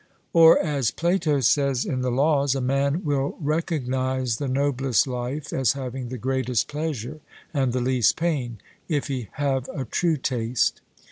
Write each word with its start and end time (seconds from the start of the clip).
Or 0.33 0.57
as 0.57 0.89
Plato 0.89 1.41
says 1.41 1.85
in 1.85 2.01
the 2.01 2.09
Laws, 2.09 2.55
'A 2.55 2.61
man 2.61 3.03
will 3.03 3.37
recognize 3.39 4.37
the 4.37 4.47
noblest 4.47 5.05
life 5.05 5.53
as 5.53 5.73
having 5.73 6.09
the 6.09 6.17
greatest 6.17 6.67
pleasure 6.67 7.19
and 7.53 7.71
the 7.71 7.81
least 7.81 8.15
pain, 8.15 8.57
if 8.89 9.09
he 9.09 9.27
have 9.33 9.69
a 9.71 9.85
true 9.85 10.17
taste.' 10.17 10.81